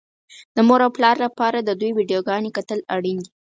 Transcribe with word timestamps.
د 0.55 0.57
مور 0.67 0.79
او 0.85 0.91
پلار 0.97 1.15
لپاره 1.25 1.57
د 1.61 1.69
دې 1.81 1.89
ويډيوګانو 1.93 2.53
کتل 2.57 2.79
اړين 2.95 3.17
دي. 3.23 3.29